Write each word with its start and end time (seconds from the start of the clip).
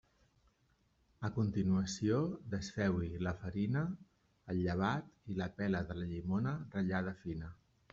A 1.29 1.29
continuació, 1.35 2.17
desfeu-hi 2.55 3.11
la 3.27 3.37
farina, 3.45 3.87
el 4.55 4.63
llevat 4.67 5.15
i 5.35 5.41
la 5.45 5.53
pela 5.61 5.87
de 5.93 6.03
la 6.03 6.13
llimona 6.15 6.61
ratllada 6.77 7.17
fina. 7.25 7.57